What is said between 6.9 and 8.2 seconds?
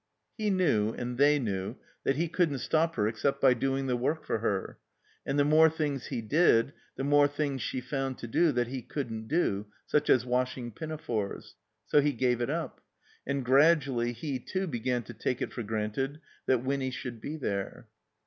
the more things she found